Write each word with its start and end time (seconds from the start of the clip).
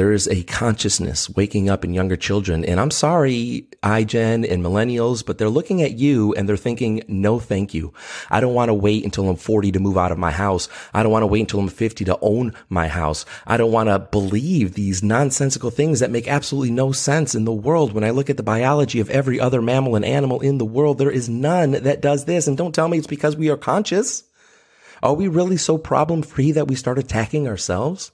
There 0.00 0.14
is 0.14 0.28
a 0.28 0.44
consciousness 0.44 1.28
waking 1.28 1.68
up 1.68 1.84
in 1.84 1.92
younger 1.92 2.16
children. 2.16 2.64
And 2.64 2.80
I'm 2.80 2.90
sorry, 2.90 3.68
iGen 3.82 4.50
and 4.50 4.64
millennials, 4.64 5.22
but 5.22 5.36
they're 5.36 5.50
looking 5.50 5.82
at 5.82 5.98
you 5.98 6.32
and 6.32 6.48
they're 6.48 6.56
thinking, 6.56 7.02
no, 7.06 7.38
thank 7.38 7.74
you. 7.74 7.92
I 8.30 8.40
don't 8.40 8.54
want 8.54 8.70
to 8.70 8.74
wait 8.74 9.04
until 9.04 9.28
I'm 9.28 9.36
40 9.36 9.72
to 9.72 9.78
move 9.78 9.98
out 9.98 10.10
of 10.10 10.16
my 10.16 10.30
house. 10.30 10.70
I 10.94 11.02
don't 11.02 11.12
want 11.12 11.24
to 11.24 11.26
wait 11.26 11.40
until 11.40 11.60
I'm 11.60 11.68
50 11.68 12.06
to 12.06 12.18
own 12.22 12.54
my 12.70 12.88
house. 12.88 13.26
I 13.46 13.58
don't 13.58 13.72
want 13.72 13.90
to 13.90 13.98
believe 13.98 14.72
these 14.72 15.02
nonsensical 15.02 15.68
things 15.68 16.00
that 16.00 16.10
make 16.10 16.26
absolutely 16.26 16.70
no 16.70 16.92
sense 16.92 17.34
in 17.34 17.44
the 17.44 17.52
world. 17.52 17.92
When 17.92 18.02
I 18.02 18.08
look 18.08 18.30
at 18.30 18.38
the 18.38 18.42
biology 18.42 19.00
of 19.00 19.10
every 19.10 19.38
other 19.38 19.60
mammal 19.60 19.96
and 19.96 20.04
animal 20.06 20.40
in 20.40 20.56
the 20.56 20.64
world, 20.64 20.96
there 20.96 21.10
is 21.10 21.28
none 21.28 21.72
that 21.72 22.00
does 22.00 22.24
this. 22.24 22.46
And 22.46 22.56
don't 22.56 22.74
tell 22.74 22.88
me 22.88 22.96
it's 22.96 23.06
because 23.06 23.36
we 23.36 23.50
are 23.50 23.58
conscious. 23.58 24.24
Are 25.02 25.12
we 25.12 25.28
really 25.28 25.58
so 25.58 25.76
problem 25.76 26.22
free 26.22 26.52
that 26.52 26.68
we 26.68 26.74
start 26.74 26.98
attacking 26.98 27.46
ourselves? 27.46 28.12